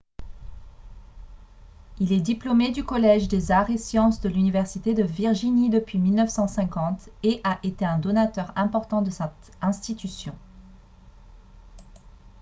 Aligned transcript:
il 1.99 2.11
est 2.11 2.21
diplômé 2.21 2.71
du 2.71 2.83
collège 2.83 3.27
des 3.27 3.51
arts 3.51 3.69
et 3.69 3.77
sciences 3.77 4.19
de 4.19 4.29
l'université 4.29 4.95
de 4.95 5.03
virginie 5.03 5.69
depuis 5.69 5.99
1950 5.99 7.09
et 7.21 7.39
a 7.43 7.59
été 7.61 7.85
un 7.85 7.99
donateur 7.99 8.51
important 8.55 9.03
de 9.03 9.11
cette 9.11 9.51
institution 9.61 10.35